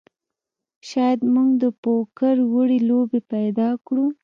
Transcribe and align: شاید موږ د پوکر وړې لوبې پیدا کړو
شاید 0.89 1.19
موږ 1.33 1.49
د 1.63 1.65
پوکر 1.81 2.35
وړې 2.53 2.79
لوبې 2.89 3.19
پیدا 3.31 3.69
کړو 3.85 4.05